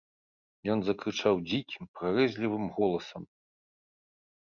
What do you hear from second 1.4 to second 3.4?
дзікім, прарэзлівым голасам.